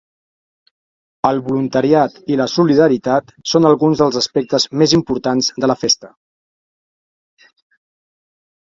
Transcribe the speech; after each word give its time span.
El 1.29 1.41
voluntariat 1.49 2.17
i 2.35 2.39
la 2.41 2.47
solidaritat 2.55 3.31
són 3.53 3.69
alguns 3.73 4.03
dels 4.03 4.19
aspectes 4.23 4.69
més 4.83 4.97
importants 5.01 5.55
de 5.65 5.71
la 5.75 5.79
festa. 5.87 6.15